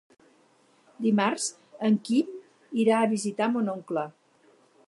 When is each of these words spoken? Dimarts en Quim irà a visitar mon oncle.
Dimarts 1.07 1.45
en 1.89 1.99
Quim 2.09 2.33
irà 2.85 2.99
a 3.03 3.13
visitar 3.15 3.55
mon 3.55 3.73
oncle. 3.79 4.09